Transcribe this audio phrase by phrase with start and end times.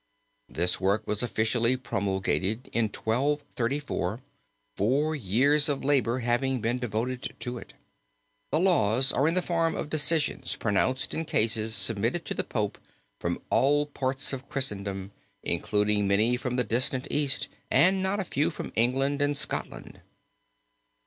[0.49, 4.19] This work was officially promulgated in 1234,
[4.75, 7.75] four years of labor having been devoted to it.
[8.51, 12.79] The laws are in the form of decisions pronounced in cases submitted to the Pope
[13.19, 15.11] from all parts of Christendom,
[15.43, 20.01] including many from the distant East and not a few from England and Scotland.